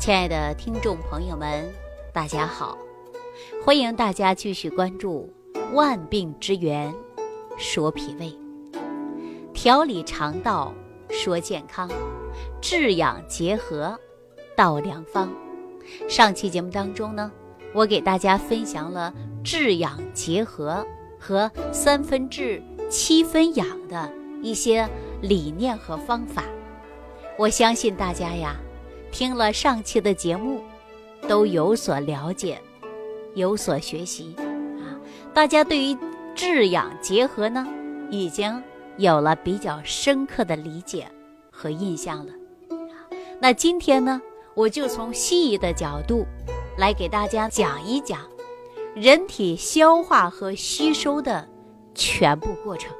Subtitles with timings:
[0.00, 1.70] 亲爱的听众朋友们，
[2.10, 2.78] 大家好！
[3.62, 5.30] 欢迎大家继续关注
[5.74, 6.94] 《万病之源
[7.58, 8.34] 说脾胃》，
[9.52, 10.72] 调理肠道
[11.10, 11.86] 说健康，
[12.62, 13.94] 治养结合
[14.56, 15.30] 道良方。
[16.08, 17.30] 上期节目当中呢，
[17.74, 19.12] 我给大家分享了
[19.44, 20.82] 治养结合
[21.18, 24.88] 和三分治七分养的一些
[25.20, 26.44] 理念和方法。
[27.36, 28.56] 我相信大家呀。
[29.10, 30.62] 听了上期的节目，
[31.28, 32.60] 都有所了解，
[33.34, 34.96] 有所学习啊！
[35.34, 35.96] 大家对于
[36.34, 37.66] 治养结合呢，
[38.10, 38.62] 已经
[38.96, 41.06] 有了比较深刻的理解
[41.50, 42.32] 和印象了。
[43.40, 44.20] 那今天呢，
[44.54, 46.24] 我就从西医的角度
[46.78, 48.20] 来给大家讲一讲
[48.94, 51.46] 人体消化和吸收的
[51.94, 52.92] 全部过程。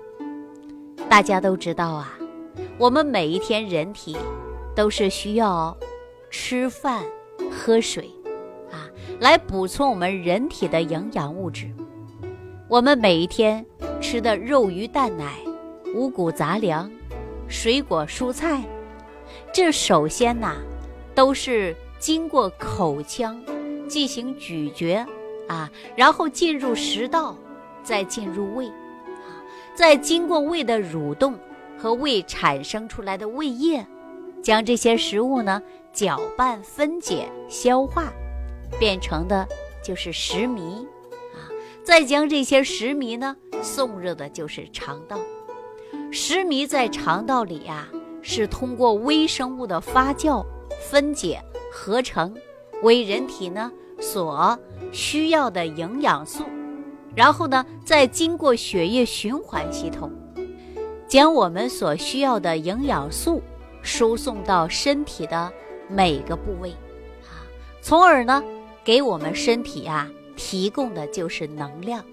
[1.09, 2.19] 大家都知道啊，
[2.79, 4.17] 我们每一天人体
[4.75, 5.77] 都是需要。
[6.31, 7.03] 吃饭、
[7.51, 8.09] 喝水，
[8.71, 8.87] 啊，
[9.19, 11.69] 来补充我们人体的营养物质。
[12.69, 13.67] 我们每一天
[14.01, 15.39] 吃的肉、鱼、蛋、奶、
[15.93, 16.89] 五谷杂粮、
[17.49, 18.63] 水果、蔬菜，
[19.53, 20.55] 这首先呐，
[21.17, 23.43] 都是经过口腔
[23.89, 25.05] 进行咀嚼，
[25.49, 27.37] 啊，然后进入食道，
[27.83, 29.35] 再进入胃，啊，
[29.75, 31.37] 再经过胃的蠕动
[31.77, 33.85] 和胃产生出来的胃液，
[34.41, 35.61] 将这些食物呢。
[35.93, 38.13] 搅拌、分解、消化，
[38.79, 39.47] 变成的
[39.83, 40.85] 就是食糜
[41.35, 41.49] 啊。
[41.83, 45.19] 再将这些食糜呢送入的就是肠道。
[46.13, 47.89] 食糜在肠道里呀，
[48.23, 50.45] 是通过微生物的发酵、
[50.91, 51.41] 分解、
[51.73, 52.35] 合成
[52.83, 54.59] 为人体呢所
[54.93, 56.45] 需要的营养素，
[57.15, 60.11] 然后呢再经过血液循环系统，
[61.07, 63.43] 将我们所需要的营养素
[63.83, 65.53] 输送到身体的。
[65.91, 66.71] 每个部位，
[67.23, 67.43] 啊，
[67.83, 68.43] 从而呢，
[68.85, 72.05] 给我们身体啊提供的就是能量。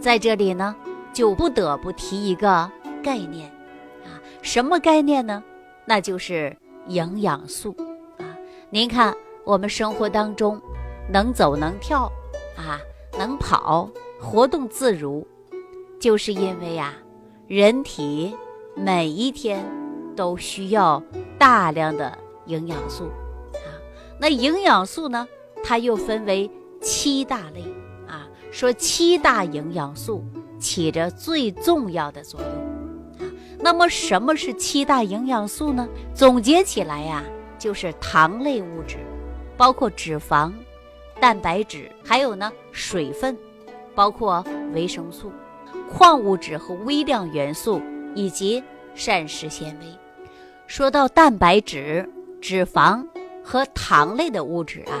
[0.00, 0.74] 在这里呢，
[1.12, 2.70] 就不得不提一个
[3.02, 3.48] 概念，
[4.04, 5.42] 啊，什么概念呢？
[5.84, 6.56] 那就是
[6.88, 7.76] 营养素。
[8.18, 8.24] 啊，
[8.70, 9.14] 您看
[9.44, 10.60] 我们生活当中
[11.12, 12.10] 能走能跳，
[12.56, 12.80] 啊，
[13.18, 13.88] 能跑，
[14.20, 15.26] 活动自如，
[16.00, 16.94] 就是因为呀，
[17.46, 18.34] 人体
[18.74, 19.64] 每一天
[20.16, 21.02] 都需要
[21.38, 22.18] 大量的。
[22.46, 23.04] 营养素，
[23.54, 23.68] 啊，
[24.18, 25.26] 那营养素呢？
[25.64, 27.62] 它又分为七大类，
[28.08, 30.24] 啊，说七大营养素
[30.58, 35.88] 起着最重要的作用，啊，那么什么是七大营养素呢？
[36.12, 37.22] 总结起来呀，
[37.58, 38.96] 就是糖类物质，
[39.56, 40.52] 包括脂肪、
[41.20, 43.38] 蛋白质，还有呢水分，
[43.94, 45.30] 包括维生素、
[45.88, 47.80] 矿物质和微量元素
[48.16, 48.60] 以及
[48.96, 49.86] 膳食纤维。
[50.66, 52.08] 说到蛋白质。
[52.42, 53.06] 脂肪
[53.42, 55.00] 和糖类的物质啊，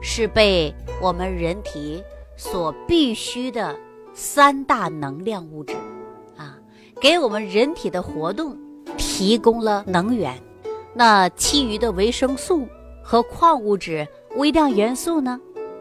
[0.00, 0.72] 是被
[1.02, 2.02] 我们人体
[2.36, 3.76] 所必需的
[4.14, 5.74] 三大能量物质
[6.36, 6.56] 啊，
[7.00, 8.56] 给我们人体的活动
[8.96, 10.40] 提供了能源。
[10.94, 12.66] 那其余的维生素
[13.02, 14.06] 和矿物质、
[14.36, 15.40] 微量元素呢？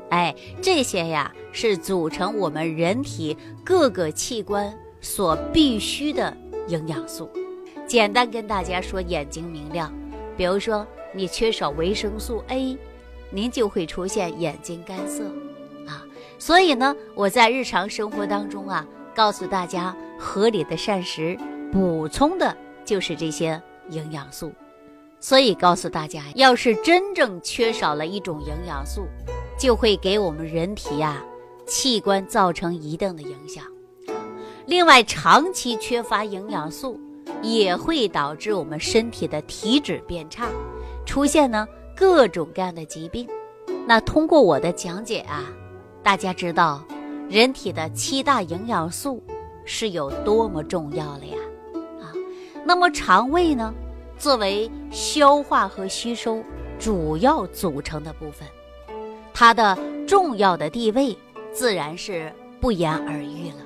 [0.09, 6.35] 哎，这些呀是组成我们人体各个器官所必需的
[6.67, 7.29] 营养素。
[7.85, 9.93] 简单跟大家说，眼睛明亮。
[10.37, 12.77] 比如说，你缺少维生素 A，
[13.31, 15.23] 您就会出现眼睛干涩，
[15.87, 16.05] 啊，
[16.37, 21.35] 所以呢，我在日常生活当中啊，告诉大家，合理的膳食
[21.71, 22.55] 补充的
[22.85, 23.59] 就是这些
[23.89, 24.53] 营养素，
[25.19, 29.07] 所以告诉大家，要是真正缺少了一种营养素，
[29.57, 31.19] 就会给我们人体呀
[31.65, 33.65] 器官造成一定的影响，
[34.67, 37.01] 另外，长期缺乏营养素。
[37.41, 40.49] 也会导致我们身体的体质变差，
[41.05, 43.27] 出现呢各种各样的疾病。
[43.85, 45.45] 那通过我的讲解啊，
[46.03, 46.83] 大家知道
[47.29, 49.23] 人体的七大营养素
[49.65, 51.37] 是有多么重要了呀？
[52.01, 52.11] 啊，
[52.65, 53.73] 那么肠胃呢，
[54.17, 56.43] 作为消化和吸收
[56.79, 58.47] 主要组成的部分，
[59.33, 59.77] 它的
[60.07, 61.17] 重要的地位
[61.51, 63.65] 自然是不言而喻了。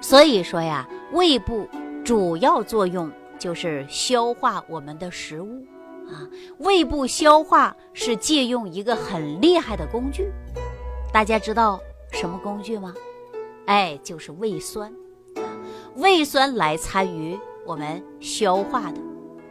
[0.00, 1.68] 所以说呀，胃部。
[2.04, 5.64] 主要作用就是消化我们的食物，
[6.08, 6.28] 啊，
[6.58, 10.30] 胃部消化是借用一个很厉害的工具，
[11.12, 12.92] 大家知道什么工具吗？
[13.66, 14.92] 哎，就是胃酸，
[15.94, 19.00] 胃酸来参与我们消化的，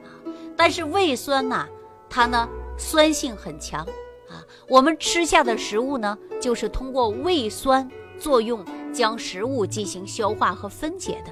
[0.04, 0.12] 啊，
[0.58, 1.66] 但是胃酸呐，
[2.10, 2.48] 它呢
[2.78, 3.82] 酸性很强，
[4.30, 7.90] 啊，我们吃下的食物呢，就是通过胃酸
[8.20, 11.32] 作用将食物进行消化和分解的。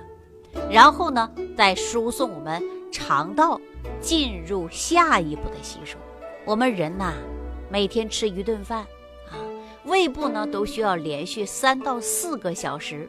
[0.69, 2.61] 然后呢，再输送我们
[2.91, 3.59] 肠道
[4.01, 5.97] 进入下一步的吸收。
[6.45, 7.13] 我们人呐，
[7.69, 8.79] 每天吃一顿饭
[9.29, 9.37] 啊，
[9.85, 13.07] 胃部呢都需要连续三到四个小时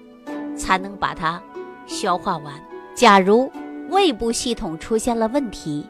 [0.56, 1.42] 才能把它
[1.86, 2.54] 消化完。
[2.94, 3.50] 假如
[3.88, 5.86] 胃部系统出现了问题，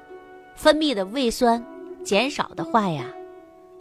[0.55, 1.65] 分泌的胃酸
[2.05, 3.05] 减少的话呀，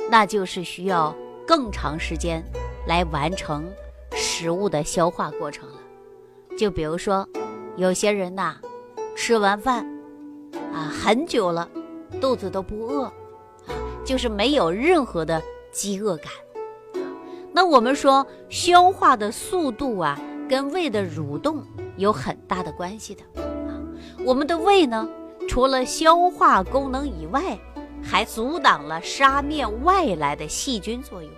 [0.09, 2.43] 那就是需要更长时间
[2.87, 3.65] 来完成
[4.13, 5.75] 食物的消化过程了。
[6.57, 7.27] 就比如说，
[7.79, 8.57] 有些人呐，
[9.15, 9.87] 吃完饭
[10.73, 11.69] 啊很久了，
[12.19, 13.73] 肚子都不饿，啊，
[14.03, 15.41] 就是没有任何的
[15.71, 16.29] 饥饿感。
[17.53, 21.63] 那我们说消化的速度啊，跟胃的蠕动
[21.95, 23.23] 有很大的关系的。
[23.41, 23.79] 啊，
[24.25, 25.07] 我们的胃呢？
[25.47, 27.57] 除了消化功能以外，
[28.03, 31.31] 还阻挡了杀灭外来的细菌作用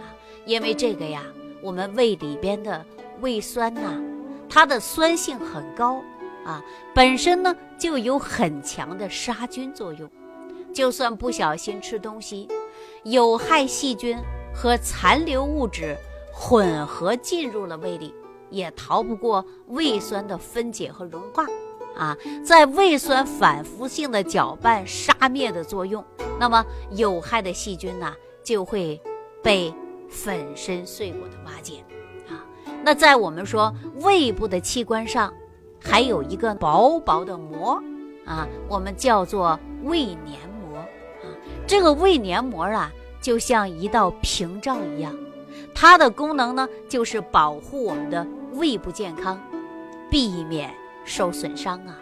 [0.00, 0.10] 啊！
[0.44, 1.22] 因为这个呀，
[1.62, 2.84] 我们胃里边的
[3.20, 3.98] 胃酸呐，
[4.48, 6.02] 它的酸性很高
[6.44, 6.62] 啊，
[6.94, 10.10] 本身呢就有很强的杀菌作用。
[10.72, 12.48] 就算不小心吃东西，
[13.04, 14.18] 有害细菌
[14.54, 15.96] 和残留物质
[16.32, 18.14] 混合进入了胃里，
[18.50, 21.46] 也逃不过胃酸的分解和融化。
[21.96, 22.14] 啊，
[22.44, 26.04] 在胃酸反复性的搅拌杀灭的作用，
[26.38, 28.14] 那么有害的细菌呢
[28.44, 29.00] 就会
[29.42, 29.72] 被
[30.10, 31.82] 粉身碎骨的瓦解。
[32.86, 35.34] 那在我们说胃部的器官上，
[35.82, 37.82] 还有一个薄薄的膜，
[38.24, 40.78] 啊，我们叫做胃黏膜。
[40.78, 41.26] 啊，
[41.66, 45.12] 这个胃黏膜啊，就像一道屏障一样，
[45.74, 49.36] 它的功能呢就是保护我们的胃部健康，
[50.08, 50.72] 避免。
[51.04, 51.98] 受损伤啊，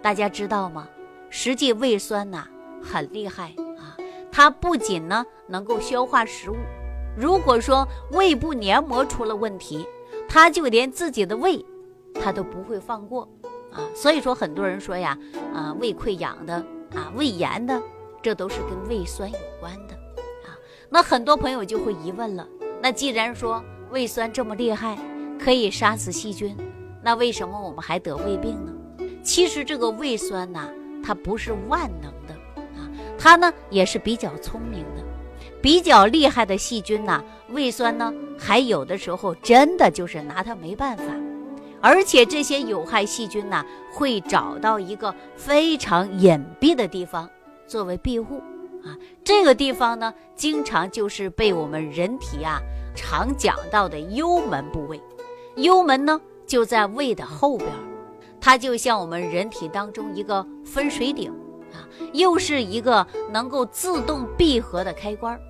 [0.00, 0.88] 大家知道吗？
[1.30, 2.46] 实际胃酸呐
[2.80, 3.98] 很厉害啊，
[4.30, 6.54] 它不仅呢能够消化食物，
[7.16, 9.84] 如果说胃部黏膜出了问题，
[10.32, 11.62] 他就连自己的胃，
[12.14, 13.28] 他都不会放过
[13.70, 13.84] 啊。
[13.94, 15.18] 所以说很多人说呀，
[15.52, 16.54] 啊胃溃疡的
[16.94, 17.82] 啊胃炎的，
[18.22, 19.92] 这都是跟胃酸有关的
[20.46, 20.56] 啊。
[20.88, 22.48] 那很多朋友就会疑问了，
[22.80, 24.96] 那既然说胃酸这么厉害，
[25.38, 26.56] 可以杀死细菌。
[27.02, 28.72] 那为什么我们还得胃病呢？
[29.22, 30.66] 其实这个胃酸呐，
[31.04, 32.32] 它不是万能的
[32.80, 32.88] 啊，
[33.18, 35.04] 它呢也是比较聪明的，
[35.62, 41.04] 比较厉害的细菌呐，胃酸呢还有的时候真的就是拿它没办法，
[41.80, 43.64] 而且这些有害细菌呐
[43.94, 47.30] 会找到一个非常隐蔽的地方
[47.66, 48.38] 作为庇护
[48.84, 52.60] 啊，这个地方呢经常就是被我们人体啊
[52.94, 55.00] 常讲到的幽门部位，
[55.56, 56.20] 幽门呢。
[56.44, 57.70] 就在胃的后边，
[58.38, 61.32] 它就像我们人体当中一个分水岭
[61.72, 65.40] 啊，又是一个能够自动闭合的开关儿。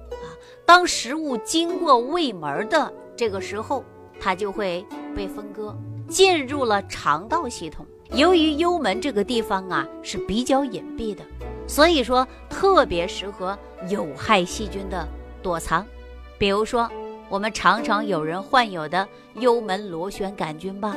[0.75, 3.85] 当食物经过胃门的这个时候，
[4.19, 4.83] 它就会
[5.15, 5.77] 被分割，
[6.09, 7.87] 进入了肠道系统。
[8.15, 11.23] 由于幽门这个地方啊是比较隐蔽的，
[11.67, 13.59] 所以说特别适合
[13.91, 15.07] 有害细菌的
[15.43, 15.85] 躲藏，
[16.39, 16.89] 比如说。
[17.29, 20.95] 我们常常有人患有的幽门螺旋杆菌吧，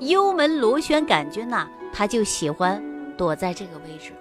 [0.00, 2.82] 幽门螺旋杆菌呐，它就喜欢
[3.16, 4.12] 躲在这个位置。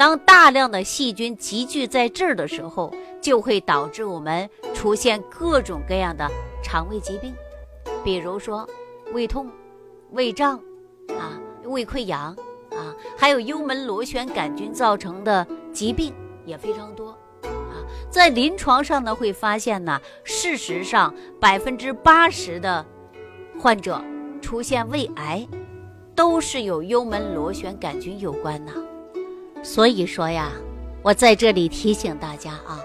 [0.00, 6.26] 当大量的细菌集聚在这儿的时候，就会导致我们出现各种各样的
[6.62, 7.34] 肠胃疾病，
[8.02, 8.66] 比如说
[9.12, 9.50] 胃痛、
[10.12, 10.56] 胃胀
[11.10, 12.34] 啊、胃溃疡
[12.70, 16.14] 啊，还有幽门螺旋杆菌造成的疾病
[16.46, 17.10] 也非常多
[17.42, 17.84] 啊。
[18.08, 22.82] 在临床上呢，会发现呢，事实上百分之八十的
[23.60, 24.02] 患者
[24.40, 25.46] 出现胃癌，
[26.14, 28.72] 都是有幽门螺旋杆菌有关呐。
[29.62, 30.52] 所以说呀，
[31.02, 32.84] 我在这里提醒大家啊，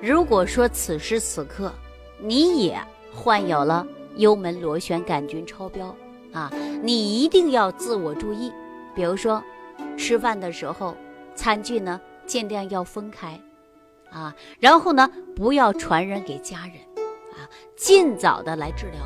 [0.00, 1.72] 如果说此时此刻
[2.18, 2.78] 你也
[3.12, 3.86] 患有了
[4.16, 5.94] 幽门螺旋杆菌超标
[6.32, 8.52] 啊，你一定要自我注意，
[8.94, 9.42] 比如说
[9.96, 10.94] 吃饭的时候，
[11.34, 13.40] 餐具呢尽量要分开。
[14.10, 16.74] 啊，然后呢，不要传染给家人，
[17.32, 17.46] 啊，
[17.76, 19.00] 尽早的来治疗。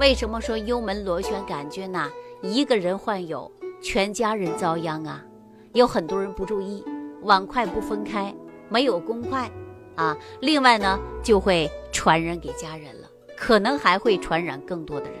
[0.00, 2.10] 为什么说幽门螺旋杆菌呐，
[2.42, 5.22] 一个人患有，全家人遭殃啊？
[5.74, 6.84] 有很多人不注意，
[7.22, 8.32] 碗筷不分开，
[8.68, 9.50] 没有公筷，
[9.96, 15.18] 啊，另外呢，就会传染给家人了，可能还会传染更多的人，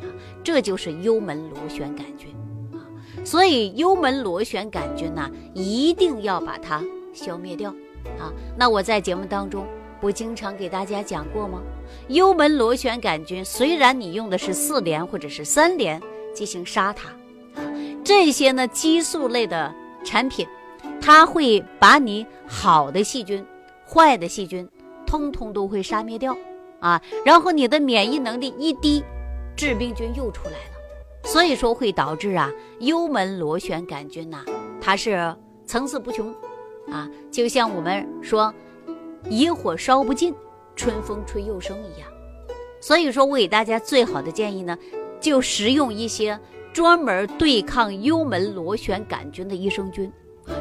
[0.00, 0.04] 啊，
[0.42, 2.34] 这就是幽门螺旋杆菌，
[2.72, 2.82] 啊，
[3.24, 6.82] 所以幽门螺旋杆菌呢，一定要把它
[7.12, 7.72] 消灭掉。
[8.18, 9.64] 啊，那我在节目当中
[10.00, 11.62] 不经常给大家讲过吗？
[12.08, 16.02] 幽门螺旋杆菌虽然你用的是四联或者是三联
[16.34, 17.10] 进行杀它，
[17.54, 17.62] 啊，
[18.02, 19.72] 这些呢激素类的
[20.04, 20.46] 产品，
[21.00, 23.44] 它会把你好的细菌、
[23.88, 24.68] 坏的细菌
[25.06, 26.36] 通通都会杀灭掉，
[26.80, 29.02] 啊，然后你的免疫能力一低，
[29.56, 34.44] 致病菌又出来了，所以说会导致啊幽门螺旋杆菌呐，
[34.80, 36.34] 它是层次不穷。
[36.90, 38.52] 啊，就像我们说，
[39.30, 40.34] 野火烧不尽，
[40.74, 42.10] 春风吹又生一样。
[42.80, 44.76] 所以说，我给大家最好的建议呢，
[45.20, 46.38] 就食用一些
[46.72, 50.12] 专门对抗幽门螺旋杆菌的益生菌。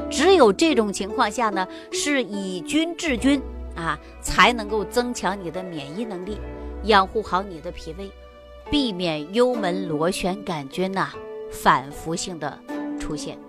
[0.10, 3.42] 只有这种情况下呢，是以菌治菌
[3.76, 6.38] 啊，才能够增强你的免疫能力，
[6.84, 8.12] 养护好你的脾胃，
[8.70, 11.10] 避免幽门螺旋杆菌呐
[11.52, 12.60] 反复性的
[13.00, 13.40] 出现。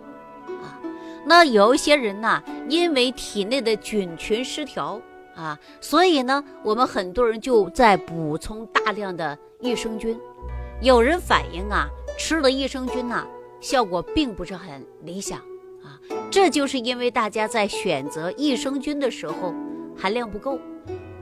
[0.47, 0.81] 啊，
[1.27, 4.99] 那有一些人呐，因为体内的菌群失调
[5.35, 10.19] 啊，所以呢，我们很多人就在补充大量的益生菌。
[10.81, 11.87] 有人反映啊，
[12.19, 13.27] 吃了益生菌呐，
[13.61, 15.39] 效果并不是很理想
[15.83, 15.99] 啊。
[16.31, 19.55] 这就是因为大家在选择益生菌的时候
[19.97, 20.59] 含量不够，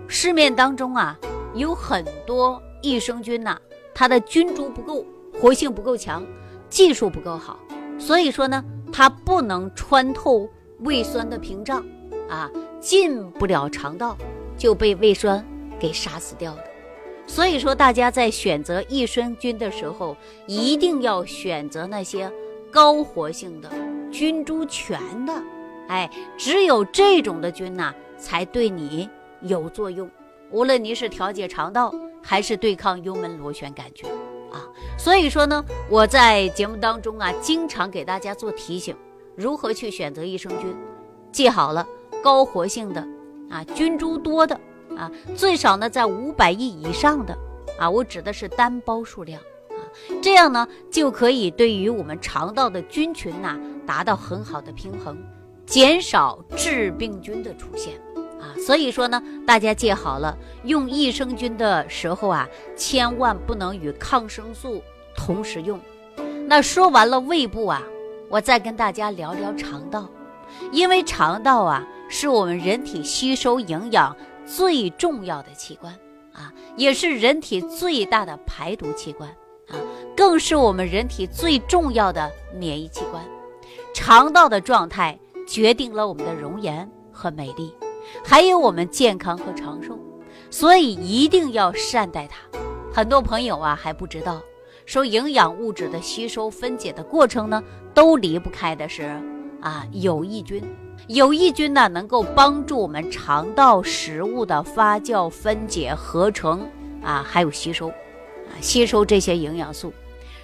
[0.07, 1.19] 市面当中啊
[1.55, 3.59] 有很多益生菌呐，
[3.95, 5.05] 它的菌株不够，
[5.41, 6.25] 活性不够强，
[6.69, 7.59] 技术不够好，
[7.99, 10.49] 所以说呢，它不能穿透
[10.81, 11.85] 胃酸的屏障，
[12.29, 14.17] 啊，进不了肠道，
[14.57, 15.45] 就被胃酸
[15.79, 16.70] 给杀死掉的。
[17.31, 20.17] 所以说，大家在选择益生菌的时候，
[20.49, 22.29] 一定要选择那些
[22.73, 23.71] 高活性的。
[24.11, 25.33] 菌株全的，
[25.87, 29.09] 哎，只有这种的菌呐，才对你
[29.43, 30.11] 有作用。
[30.51, 34.11] 无论你是调节肠道，还是对抗幽门螺旋杆菌，
[34.51, 34.67] 啊，
[34.99, 38.97] 所以说呢，我在节目当中啊，经常给大家做提醒，
[39.37, 40.77] 如何去选择益生菌。
[41.31, 41.87] 记好了，
[42.25, 43.07] 高活性的，
[43.49, 44.61] 啊，菌株多的，
[45.01, 47.37] 啊，最少呢在五百亿以上的，
[47.79, 49.41] 啊，我指的是单包数量。
[49.41, 49.81] 啊
[50.23, 55.17] 这样呢，就可以对于我们肠道的菌群呐，达到很好的平衡，
[55.67, 57.95] 减少致病菌的出现
[58.41, 58.55] 啊。
[58.65, 64.83] 所以说呢，大家记好了，用益生菌的时候啊，千万不能与抗生素
[65.17, 65.81] 同时用。
[66.47, 67.83] 那说完了胃部啊，
[68.29, 70.09] 我再跟大家聊聊肠道，
[70.71, 74.17] 因为肠道啊，是我们人体吸收营养
[74.57, 75.95] 最重要的器官
[76.33, 79.31] 啊，也是人体最大的排毒器官。
[79.69, 79.79] 啊，
[80.17, 82.29] 更是我们人体最重要的
[82.59, 83.25] 免疫器官，
[83.95, 85.17] 肠道的状态
[85.47, 87.73] 决定了我们的容颜和美丽，
[88.25, 89.97] 还有我们健康和长寿，
[90.51, 92.41] 所以一定要善待它。
[92.93, 94.43] 很多朋友啊还不知道，
[94.87, 97.63] 说营养物质的吸收分解的过程呢，
[97.95, 99.05] 都离不开的是
[99.61, 100.61] 啊有益菌。
[101.07, 106.67] 有益菌呢，能够帮助我们肠道食物的发酵、分解、合成
[107.03, 107.89] 啊，还有吸收。
[107.89, 107.95] 啊
[108.61, 109.93] 吸收这些营养素，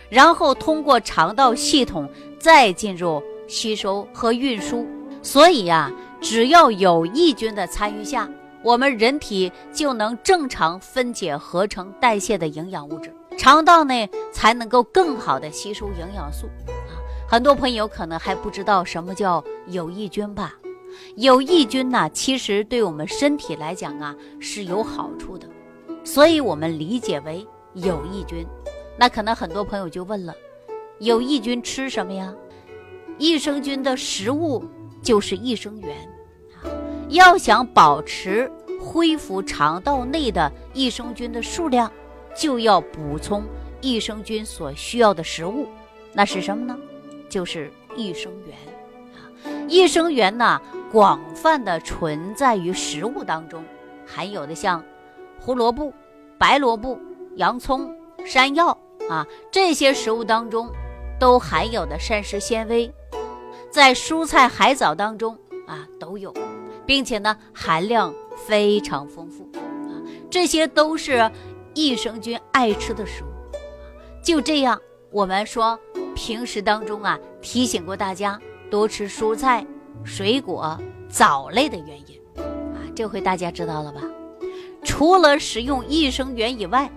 [0.08, 2.08] 然后通过肠道系统
[2.38, 4.86] 再进入吸收和运输。
[5.22, 8.28] 所以呀，只要有益菌的参与下，
[8.62, 16.46] 我们人体就能正常分解、合成、代谢的营养物质，肠道呢才能够更好的吸收营养素。
[17.28, 20.54] 很多朋友可能还不知道什么叫有益菌吧？
[21.16, 25.49] 有益菌呢，其实对我们身体来讲啊是有好处的，
[26.04, 27.47] 所以我们理解为。
[27.75, 28.47] 有益菌，
[28.99, 30.35] 那可能很多朋友就问了：
[30.99, 32.35] 有益菌吃什么呀？
[33.18, 34.64] 益生菌的食物
[35.02, 35.95] 就是益生元
[36.54, 36.73] 啊。
[37.11, 41.92] 要想保持恢复肠道内的益生菌的数量，
[42.35, 43.45] 就要补充
[43.83, 45.66] 益生菌所需要的食物。
[46.14, 46.78] 那是什么呢？
[47.37, 48.57] 就是益生元
[49.12, 49.21] 啊。
[49.69, 50.59] 益生元呢，
[50.90, 53.62] 广泛的存在于食物当中，
[54.07, 54.83] 含有的像
[55.38, 55.93] 胡萝卜、
[56.38, 56.99] 白萝卜。
[57.37, 58.69] 洋葱、山药
[59.11, 60.71] 啊，这些食物当中
[61.21, 62.90] 都含有的膳食纤维，
[63.71, 66.33] 在蔬菜、海藻当中啊都有，
[66.87, 70.00] 并且呢含量非常丰富啊，
[70.31, 71.31] 这些都是
[71.75, 73.26] 益生菌爱吃的食物。
[74.25, 75.78] 就这样，我们说
[76.16, 79.64] 平时当中啊提醒过大家多吃蔬菜、
[80.02, 80.76] 水果、
[81.08, 84.00] 藻类的原因啊，这回大家知道了吧？
[84.82, 86.90] 除了使用益生元以外，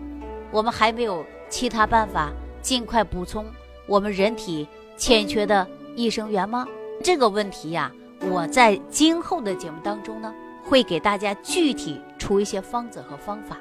[0.51, 3.45] 我们还没有其他办法尽快补充
[3.87, 6.65] 我们人体欠缺的益生元吗？
[7.03, 7.91] 这个问题呀，
[8.31, 10.33] 我在今后的节目当中呢，
[10.63, 13.57] 会给大家具体出一些方子和方法。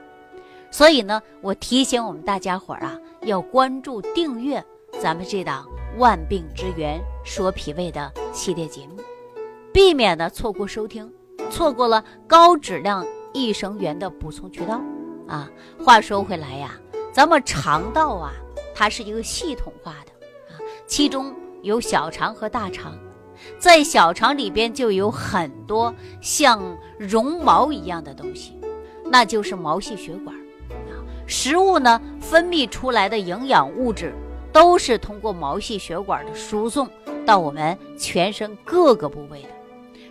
[0.70, 5.66] 所以呢，我提醒我们大家伙儿啊，要关注订阅咱们这档
[5.98, 8.96] 《万病之源说脾胃》的系列节目，
[9.72, 11.12] 避免呢错过收听，
[11.50, 14.80] 错过了高质量益生元的补充渠道。
[15.28, 15.48] 啊，
[15.84, 16.72] 话说回来呀，
[17.12, 18.32] 咱们肠道啊，
[18.74, 20.12] 它是一个系统化的
[20.52, 22.98] 啊，其中有小肠和大肠，
[23.58, 26.60] 在小肠里边就有很多像
[26.98, 28.58] 绒毛一样的东西，
[29.04, 30.98] 那就是毛细血管啊。
[31.26, 34.14] 食物呢分泌出来的营养物质，
[34.52, 36.88] 都是通过毛细血管的输送
[37.26, 39.48] 到我们全身各个部位的，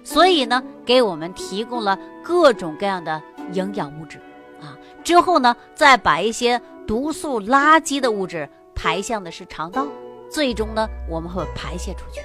[0.04, 3.22] 所以呢，给我们提供了各种各样的
[3.54, 4.20] 营养物质
[4.62, 4.78] 啊。
[5.04, 9.88] 之后呢，再把一些毒素、垃圾的物质排向的是肠道，
[10.30, 12.22] 最终呢，我们会排泄出去。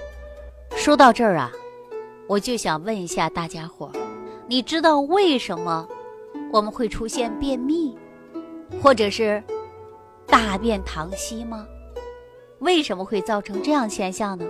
[0.77, 1.51] 说到这儿啊，
[2.27, 3.93] 我就想问一下大家伙儿，
[4.47, 5.89] 你知道为什么
[6.53, 7.97] 我们会出现便秘，
[8.83, 9.43] 或者是
[10.27, 11.67] 大便溏稀吗？
[12.63, 14.47] 为什么会造成这样现象呢？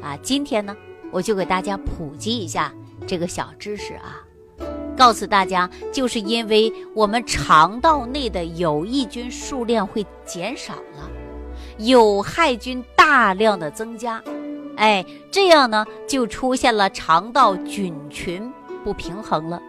[0.00, 0.76] 啊，今天呢，
[1.10, 2.72] 我就给大家普及一下
[3.04, 4.22] 这个小知识啊，
[4.96, 11.10] 告诉大家，就是因为我们肠道内的有益菌数量会减少了，
[11.78, 14.22] 有害菌大量的增加，
[14.76, 18.52] 哎，这样呢，就出现了肠道菌群
[18.84, 19.60] 不平衡了，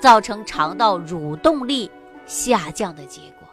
[0.00, 1.90] 造成肠道蠕动力
[2.24, 3.46] 下降的结果。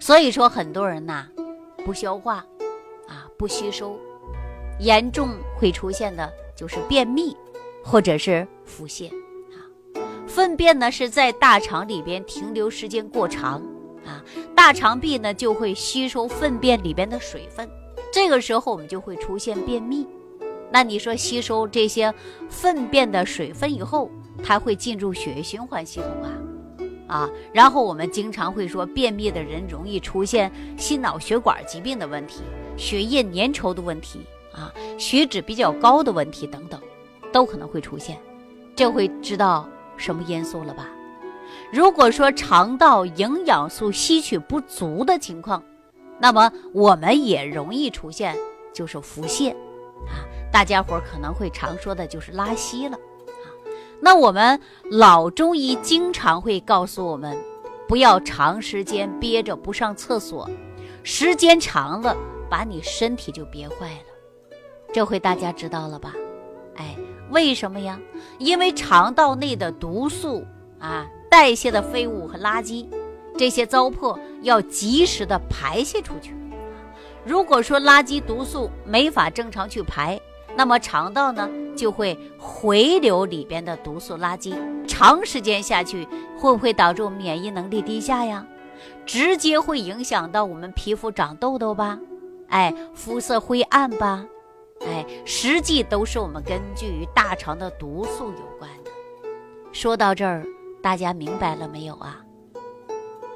[0.00, 1.28] 所以说，很多人呐，
[1.84, 2.44] 不消化。
[3.40, 3.98] 不吸收，
[4.80, 7.34] 严重会出现的就是便秘，
[7.82, 9.64] 或者是腹泻啊。
[10.28, 13.62] 粪便呢是在大肠里边停留时间过长
[14.04, 14.22] 啊，
[14.54, 17.66] 大肠壁呢就会吸收粪便里边的水分，
[18.12, 20.06] 这个时候我们就会出现便秘。
[20.70, 22.12] 那你说吸收这些
[22.50, 24.10] 粪便的水分以后，
[24.44, 26.28] 它会进入血液循环系统啊。
[27.08, 32.42] 啊，然后我们经常会说，便秘的人容易出现心脑血管疾病的问题、
[32.76, 34.20] 血液粘稠的问题
[34.52, 36.80] 啊、血脂比较高的问题等等，
[37.32, 38.18] 都可能会出现。
[38.74, 40.88] 这会知道什么因素了吧？
[41.72, 45.62] 如果说肠道营养素吸取不足的情况，
[46.18, 48.36] 那么我们也容易出现
[48.72, 49.50] 就是腹泻
[50.06, 53.46] 啊，大家伙可能会常说的就是拉稀了啊。
[54.00, 54.60] 那我们
[54.90, 57.38] 老中医经常会告诉我们，
[57.86, 60.48] 不要长时间憋着不上厕所，
[61.02, 62.16] 时间长了
[62.48, 64.54] 把你身体就憋坏了。
[64.92, 66.12] 这回大家知道了吧？
[66.76, 66.96] 哎，
[67.30, 67.98] 为什么呀？
[68.38, 70.44] 因为肠道内的毒素
[70.78, 72.86] 啊，代谢的废物和垃圾，
[73.36, 76.34] 这些糟粕要及时的排泄出去。
[77.24, 80.20] 如果说垃圾毒素没法正常去排，
[80.56, 84.54] 那么肠道呢就会回流里边的毒素垃圾，
[84.86, 88.44] 长时间下去会不会导致我们免疫能力低下呀？
[89.04, 91.98] 直接会影响到我们皮肤长痘痘吧？
[92.48, 94.24] 哎，肤色灰暗吧？
[94.86, 98.90] 哎，实际都是我们根据于大肠的毒素有关的。
[99.72, 100.44] 说到这儿，
[100.82, 102.24] 大家明白了没有啊？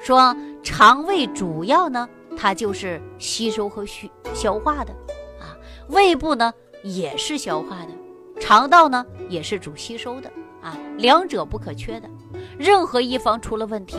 [0.00, 4.92] 说肠胃主要呢，它就是吸收和消消化的
[5.40, 5.56] 啊，
[5.88, 6.52] 胃部呢。
[6.86, 10.30] 也是消化的，肠道呢也是主吸收的
[10.60, 12.06] 啊，两者不可缺的。
[12.58, 13.96] 任何一方出了问题，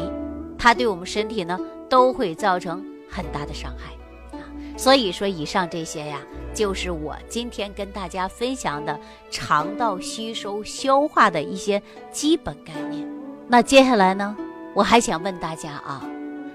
[0.66, 3.94] 它对我们身体呢都会造成很大的伤害
[4.36, 4.42] 啊。
[4.76, 6.20] 所以说，以上这些呀，
[6.56, 9.00] 就是我今天跟大家分享的
[9.30, 11.80] 肠道吸收消化的一些
[12.12, 13.08] 基本概念。
[13.48, 14.36] 那接下来呢，
[14.74, 16.04] 我还想问大家啊，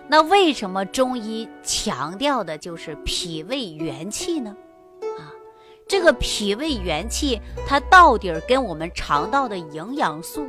[0.08, 4.56] 那为什么中医强调的就是脾胃元气呢？
[5.20, 5.30] 啊
[5.86, 10.44] 这个脾胃元气，它到底跟我们肠道的营养素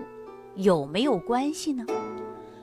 [0.56, 1.86] 有没有关系呢？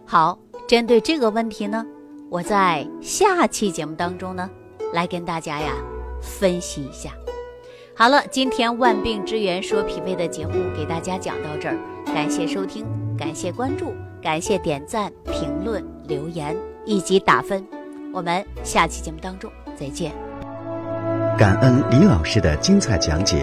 [0.04, 1.82] 好，针对这个问题呢，
[2.28, 4.50] 我在下期节目当中呢，
[4.92, 5.72] 来跟大家呀
[6.20, 7.10] 分析一下。
[7.96, 12.84] 好了，今天万病之源说脾胃的节目给大家讲到这儿，感谢收听，
[13.16, 16.54] 感谢关注，感谢点赞、评论、留言
[16.84, 17.66] 以及打分。
[18.12, 20.12] 我们下期节目当中再见。
[21.38, 23.42] 感恩李老师的精彩讲解。